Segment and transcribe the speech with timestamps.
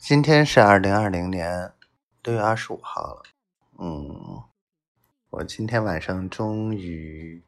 [0.00, 1.74] 今天是二零二零年
[2.24, 3.22] 六月二十五号了，
[3.78, 4.42] 嗯，
[5.28, 7.44] 我今天晚上终于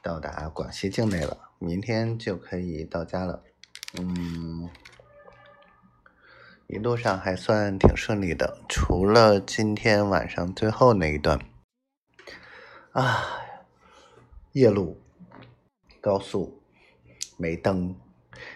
[0.00, 3.42] 到达广西境内了，明天就可以到家了，
[3.98, 4.70] 嗯，
[6.68, 11.36] 一路上还算挺顺利的，除了今天晚上最后那一段，
[12.92, 13.26] 啊，
[14.52, 15.02] 夜路
[16.00, 16.62] 高速
[17.36, 17.94] 没灯，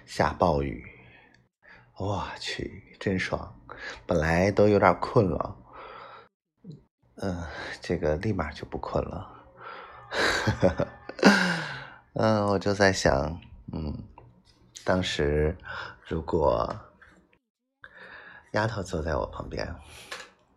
[0.06, 0.86] 下暴雨，
[1.98, 2.82] 我去。
[2.98, 3.54] 真爽，
[4.06, 5.56] 本来都有点困了，
[7.16, 7.44] 嗯，
[7.80, 9.44] 这个立马就不困了，
[12.14, 13.38] 嗯，我就在想，
[13.72, 14.02] 嗯，
[14.82, 15.56] 当时
[16.04, 16.74] 如果
[18.52, 19.72] 丫头坐在我旁边，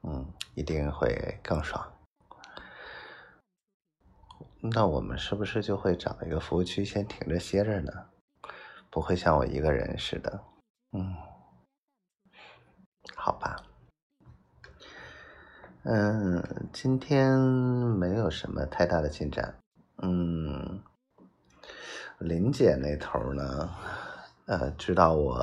[0.03, 0.25] 嗯，
[0.55, 1.85] 一定会更爽。
[4.61, 7.91] 那我们是不是就会找一个服务区先停着歇着呢？
[8.89, 10.43] 不会像我一个人似的，
[10.93, 11.28] 嗯。
[13.15, 13.55] 好吧，
[15.83, 19.55] 嗯，今天没有什么太大的进展。
[20.01, 20.81] 嗯，
[22.19, 23.69] 林姐那头呢，
[24.45, 25.35] 呃，知道我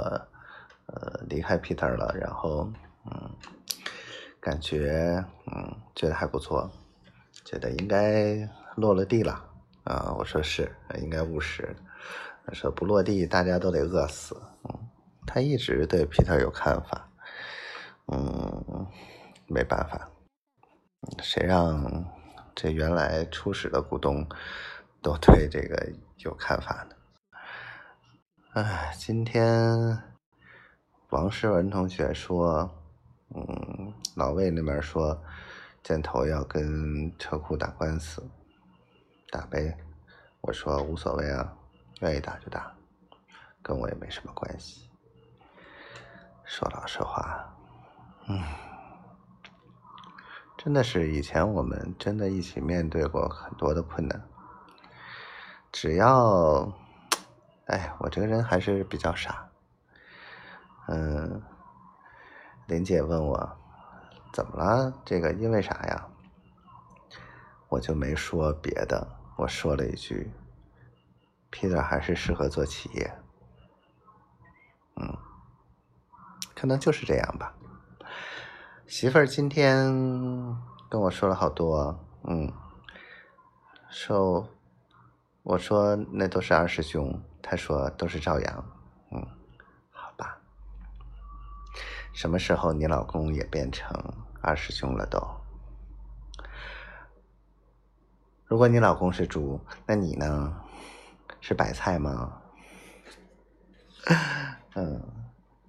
[0.87, 2.71] 呃离开 Peter 了，然后
[3.05, 3.31] 嗯，
[4.41, 6.71] 感觉嗯觉得还不错，
[7.45, 9.45] 觉得应该落了地了
[9.85, 10.15] 啊。
[10.19, 11.77] 我说是，应该务实。
[12.53, 14.41] 说不落地，大家都得饿死。
[14.65, 14.89] 嗯，
[15.27, 17.06] 他一直对 Peter 有看法。
[18.12, 18.87] 嗯，
[19.49, 20.09] 没办法，
[21.21, 22.05] 谁让
[22.55, 24.25] 这原来初始的股东
[25.03, 26.97] 都对这个有看法呢？
[28.53, 29.77] 哎，今天
[31.11, 32.71] 王诗文同学说，
[33.34, 35.21] 嗯，老魏那边说
[35.83, 38.25] 箭头要跟车库打官司，
[39.31, 39.77] 打呗。
[40.43, 41.57] 我说无所谓啊，
[42.03, 42.73] 愿意打就打，
[43.62, 44.89] 跟我也没什么关系。
[46.45, 47.53] 说老实话。
[48.29, 48.43] 嗯，
[50.59, 54.21] 真的是以前我们真的一起面对过很多的困难。
[55.71, 56.73] 只要，
[57.67, 59.49] 哎，我这个人还是比较傻。
[60.89, 61.41] 嗯，
[62.67, 63.56] 林姐问我
[64.33, 64.93] 怎么了？
[65.05, 66.09] 这个因为啥呀？
[67.69, 69.06] 我就没说别的，
[69.37, 70.33] 我说了一句
[71.53, 73.19] ：“Peter 还是适合做企业。”
[74.99, 75.17] 嗯，
[76.55, 77.53] 可能就是这样吧。
[78.89, 79.93] 媳妇儿今天
[80.89, 82.53] 跟我说了好多，嗯，
[83.89, 84.49] 说
[85.43, 88.65] 我说那都是二师兄，他说都是赵阳，
[89.11, 89.27] 嗯，
[89.91, 90.39] 好吧，
[92.15, 94.01] 什么时候你老公也变成
[94.41, 95.21] 二师兄了都？
[98.47, 100.63] 如果你老公是猪，那你呢？
[101.41, 102.41] 是白菜吗？
[104.75, 105.03] 嗯，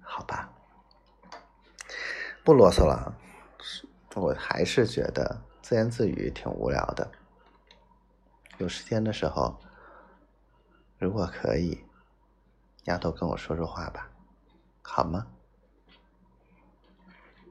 [0.00, 0.48] 好吧。
[2.48, 3.14] 不啰嗦了，
[4.14, 7.12] 我还是觉得自言自语挺无聊的。
[8.56, 9.60] 有时间的时候，
[10.98, 11.84] 如果可以，
[12.84, 14.08] 丫头跟我说说话吧，
[14.80, 15.26] 好吗？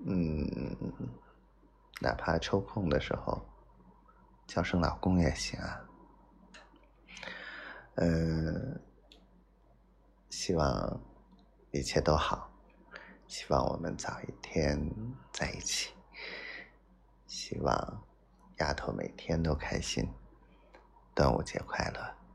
[0.08, 0.76] 嗯，
[2.02, 3.46] 哪怕抽空的时候
[4.48, 5.86] 叫声老公也行啊。
[7.98, 8.82] 嗯，
[10.32, 11.00] 希望
[11.70, 12.52] 一切都好。
[13.28, 14.80] 希望我们早一天
[15.32, 15.94] 在一起。
[17.26, 18.04] 希望
[18.58, 20.08] 丫头每天都开心。
[21.14, 22.27] 端午节快乐！